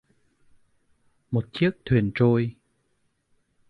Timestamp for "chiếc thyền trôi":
1.53-2.55